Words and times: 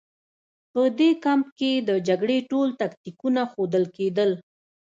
په 0.73 0.81
دې 0.99 1.09
کمپ 1.25 1.47
کې 1.59 1.71
د 1.89 1.91
جګړې 2.07 2.37
ټول 2.51 2.69
تکتیکونه 2.81 3.41
ښودل 3.51 3.83
کېدل 3.97 4.31